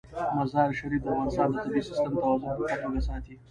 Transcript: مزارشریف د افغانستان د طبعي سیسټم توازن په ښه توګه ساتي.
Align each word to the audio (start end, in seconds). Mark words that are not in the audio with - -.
مزارشریف 0.37 1.01
د 1.03 1.07
افغانستان 1.11 1.47
د 1.51 1.55
طبعي 1.63 1.81
سیسټم 1.89 2.13
توازن 2.21 2.51
په 2.57 2.63
ښه 2.69 2.77
توګه 2.83 3.01
ساتي. 3.07 3.35